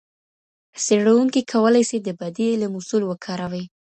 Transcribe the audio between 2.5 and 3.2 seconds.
علم اصول